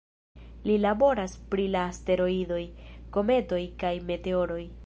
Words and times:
Li 0.69 0.77
laboras 0.85 1.35
pri 1.51 1.67
la 1.77 1.83
asteroidoj, 1.91 2.61
kometoj 3.19 3.65
kaj 3.85 3.97
meteoroj. 4.13 4.63